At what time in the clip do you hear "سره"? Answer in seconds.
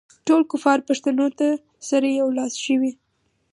1.89-2.07